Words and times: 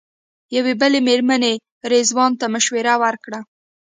یوې 0.55 0.73
بلې 0.81 0.99
مېرمنې 1.07 1.53
رضوان 1.91 2.31
ته 2.39 2.45
مشوره 2.53 2.93
ورکړه. 3.03 3.39